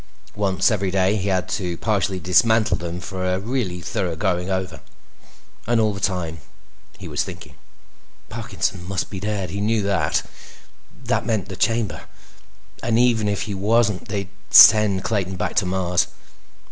Once 0.35 0.71
every 0.71 0.89
day, 0.89 1.15
he 1.15 1.27
had 1.27 1.47
to 1.47 1.77
partially 1.77 2.19
dismantle 2.19 2.75
them 2.75 2.99
for 2.99 3.23
a 3.23 3.39
really 3.39 3.79
thorough 3.81 4.15
going 4.15 4.49
over. 4.49 4.79
And 5.67 5.79
all 5.79 5.93
the 5.93 5.99
time, 5.99 6.39
he 6.97 7.07
was 7.07 7.21
thinking. 7.23 7.53
Parkinson 8.27 8.83
must 8.87 9.11
be 9.11 9.19
dead; 9.19 9.51
he 9.51 9.61
knew 9.61 9.83
that. 9.83 10.23
That 11.03 11.27
meant 11.27 11.49
the 11.49 11.55
Chamber. 11.55 12.05
And 12.81 12.97
even 12.97 13.27
if 13.27 13.43
he 13.43 13.53
wasn't, 13.53 14.07
they'd 14.07 14.29
send 14.49 15.03
Clayton 15.03 15.35
back 15.35 15.55
to 15.57 15.67
Mars. 15.67 16.07